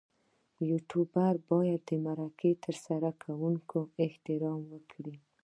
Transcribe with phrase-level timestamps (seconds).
[0.69, 5.15] یوټوبر باید د مرکه ترسره کوونکي احترام وکړي.